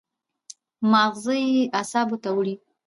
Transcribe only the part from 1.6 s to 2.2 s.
اعصابو